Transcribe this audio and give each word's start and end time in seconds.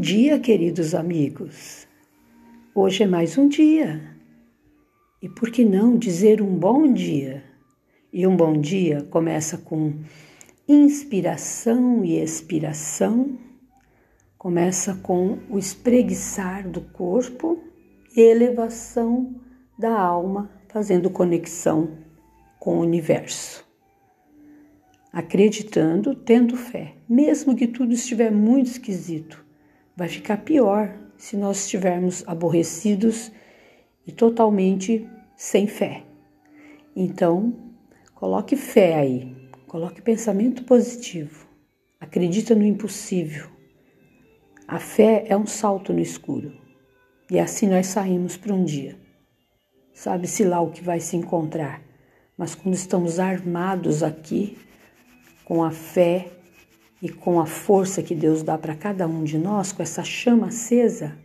dia, 0.00 0.36
queridos 0.40 0.96
amigos. 0.96 1.86
Hoje 2.74 3.04
é 3.04 3.06
mais 3.06 3.38
um 3.38 3.46
dia. 3.46 4.16
E 5.22 5.28
por 5.28 5.48
que 5.48 5.64
não 5.64 5.96
dizer 5.96 6.42
um 6.42 6.58
bom 6.58 6.92
dia? 6.92 7.44
E 8.12 8.26
um 8.26 8.36
bom 8.36 8.60
dia 8.60 9.06
começa 9.10 9.56
com 9.56 9.94
inspiração 10.66 12.04
e 12.04 12.18
expiração, 12.18 13.38
começa 14.36 14.96
com 14.96 15.38
o 15.48 15.56
espreguiçar 15.56 16.68
do 16.68 16.80
corpo 16.80 17.62
e 18.16 18.20
elevação 18.20 19.36
da 19.78 19.96
alma, 19.96 20.50
fazendo 20.66 21.08
conexão 21.10 21.96
com 22.58 22.78
o 22.78 22.80
universo 22.80 23.64
acreditando, 25.12 26.14
tendo 26.14 26.56
fé, 26.56 26.94
mesmo 27.08 27.56
que 27.56 27.66
tudo 27.66 27.92
estiver 27.92 28.30
muito 28.30 28.66
esquisito. 28.66 29.49
Vai 30.00 30.08
ficar 30.08 30.38
pior 30.38 30.98
se 31.18 31.36
nós 31.36 31.64
estivermos 31.64 32.26
aborrecidos 32.26 33.30
e 34.06 34.10
totalmente 34.10 35.06
sem 35.36 35.66
fé. 35.66 36.04
Então, 36.96 37.54
coloque 38.14 38.56
fé 38.56 38.94
aí, 38.94 39.36
coloque 39.66 40.00
pensamento 40.00 40.64
positivo. 40.64 41.46
Acredita 42.00 42.54
no 42.54 42.64
impossível. 42.64 43.50
A 44.66 44.78
fé 44.78 45.26
é 45.28 45.36
um 45.36 45.46
salto 45.46 45.92
no 45.92 46.00
escuro. 46.00 46.50
E 47.30 47.38
assim 47.38 47.68
nós 47.68 47.88
saímos 47.88 48.38
para 48.38 48.54
um 48.54 48.64
dia. 48.64 48.96
Sabe-se 49.92 50.44
lá 50.44 50.62
o 50.62 50.70
que 50.70 50.82
vai 50.82 50.98
se 50.98 51.14
encontrar, 51.14 51.82
mas 52.38 52.54
quando 52.54 52.72
estamos 52.72 53.20
armados 53.20 54.02
aqui, 54.02 54.56
com 55.44 55.62
a 55.62 55.70
fé 55.70 56.39
e 57.02 57.08
com 57.08 57.40
a 57.40 57.46
força 57.46 58.02
que 58.02 58.14
Deus 58.14 58.42
dá 58.42 58.58
para 58.58 58.74
cada 58.74 59.06
um 59.06 59.24
de 59.24 59.38
nós, 59.38 59.72
com 59.72 59.82
essa 59.82 60.04
chama 60.04 60.48
acesa, 60.48 61.16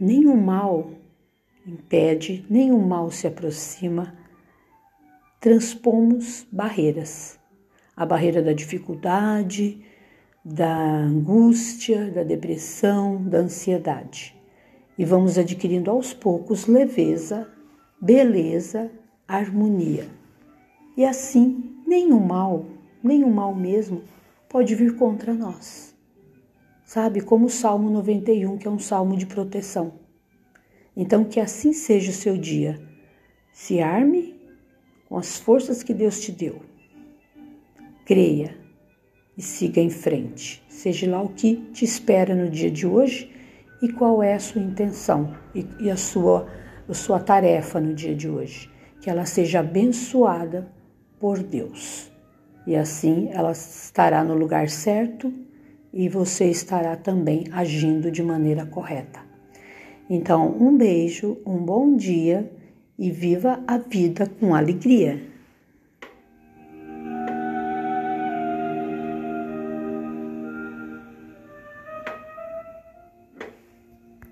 nenhum 0.00 0.36
mal 0.36 0.90
impede, 1.66 2.44
nenhum 2.48 2.80
mal 2.80 3.10
se 3.10 3.26
aproxima. 3.26 4.14
Transpomos 5.40 6.46
barreiras. 6.50 7.38
A 7.96 8.06
barreira 8.06 8.40
da 8.40 8.52
dificuldade, 8.52 9.80
da 10.44 10.76
angústia, 10.76 12.10
da 12.10 12.22
depressão, 12.22 13.22
da 13.22 13.38
ansiedade. 13.38 14.34
E 14.96 15.04
vamos 15.04 15.36
adquirindo 15.36 15.90
aos 15.90 16.12
poucos 16.12 16.66
leveza, 16.66 17.46
beleza, 18.00 18.90
harmonia. 19.26 20.06
E 20.96 21.04
assim, 21.04 21.76
nenhum 21.86 22.20
mal 22.20 22.64
nenhum 23.02 23.30
mal 23.30 23.54
mesmo 23.54 24.02
pode 24.48 24.74
vir 24.74 24.96
contra 24.96 25.34
nós. 25.34 25.94
Sabe, 26.84 27.20
como 27.20 27.46
o 27.46 27.50
Salmo 27.50 27.90
91, 27.90 28.56
que 28.56 28.66
é 28.66 28.70
um 28.70 28.78
salmo 28.78 29.16
de 29.16 29.26
proteção. 29.26 29.92
Então, 30.96 31.24
que 31.24 31.38
assim 31.38 31.72
seja 31.72 32.10
o 32.10 32.14
seu 32.14 32.36
dia. 32.36 32.80
Se 33.52 33.80
arme 33.80 34.40
com 35.06 35.18
as 35.18 35.38
forças 35.38 35.82
que 35.82 35.92
Deus 35.92 36.20
te 36.20 36.32
deu. 36.32 36.62
Creia 38.06 38.56
e 39.36 39.42
siga 39.42 39.80
em 39.80 39.90
frente. 39.90 40.64
Seja 40.68 41.10
lá 41.10 41.20
o 41.22 41.28
que 41.28 41.56
te 41.72 41.84
espera 41.84 42.34
no 42.34 42.50
dia 42.50 42.70
de 42.70 42.86
hoje 42.86 43.30
e 43.82 43.92
qual 43.92 44.22
é 44.22 44.34
a 44.34 44.40
sua 44.40 44.62
intenção 44.62 45.36
e, 45.54 45.90
a, 45.90 45.96
sua, 45.96 46.48
a 46.88 46.94
sua 46.94 47.20
tarefa 47.20 47.78
no 47.78 47.94
dia 47.94 48.14
de 48.14 48.28
hoje. 48.28 48.70
Que 49.00 49.10
ela 49.10 49.26
seja 49.26 49.60
abençoada 49.60 50.72
por 51.20 51.42
Deus 51.42 52.07
e 52.68 52.76
assim 52.76 53.30
ela 53.32 53.52
estará 53.52 54.22
no 54.22 54.34
lugar 54.34 54.68
certo 54.68 55.32
e 55.90 56.06
você 56.06 56.50
estará 56.50 56.96
também 56.96 57.44
agindo 57.50 58.10
de 58.10 58.22
maneira 58.22 58.66
correta. 58.66 59.20
Então, 60.10 60.54
um 60.60 60.76
beijo, 60.76 61.38
um 61.46 61.56
bom 61.56 61.96
dia 61.96 62.52
e 62.98 63.10
viva 63.10 63.64
a 63.66 63.78
vida 63.78 64.26
com 64.38 64.54
alegria. 64.54 65.18